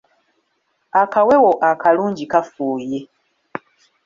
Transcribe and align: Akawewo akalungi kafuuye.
Akawewo 1.01 1.51
akalungi 1.71 2.25
kafuuye. 2.31 2.99